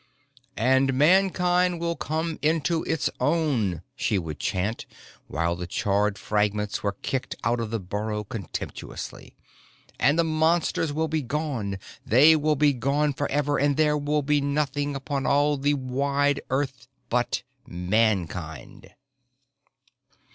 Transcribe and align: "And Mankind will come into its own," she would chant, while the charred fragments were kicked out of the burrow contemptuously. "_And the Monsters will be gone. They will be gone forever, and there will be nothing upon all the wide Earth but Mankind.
"And 0.57 0.95
Mankind 0.95 1.79
will 1.79 1.95
come 1.95 2.39
into 2.41 2.81
its 2.85 3.07
own," 3.19 3.83
she 3.95 4.17
would 4.17 4.39
chant, 4.39 4.87
while 5.27 5.55
the 5.55 5.67
charred 5.67 6.17
fragments 6.17 6.81
were 6.81 6.95
kicked 7.03 7.35
out 7.43 7.59
of 7.59 7.69
the 7.69 7.79
burrow 7.79 8.23
contemptuously. 8.23 9.35
"_And 9.99 10.17
the 10.17 10.23
Monsters 10.23 10.91
will 10.91 11.07
be 11.07 11.21
gone. 11.21 11.77
They 12.03 12.35
will 12.35 12.55
be 12.55 12.73
gone 12.73 13.13
forever, 13.13 13.59
and 13.59 13.77
there 13.77 13.95
will 13.95 14.23
be 14.23 14.41
nothing 14.41 14.95
upon 14.95 15.27
all 15.27 15.55
the 15.55 15.75
wide 15.75 16.41
Earth 16.49 16.87
but 17.09 17.43
Mankind. 17.67 18.95